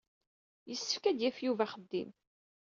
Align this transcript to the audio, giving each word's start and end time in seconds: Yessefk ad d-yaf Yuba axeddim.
Yessefk 0.69 1.03
ad 1.05 1.15
d-yaf 1.17 1.37
Yuba 1.45 1.63
axeddim. 1.65 2.09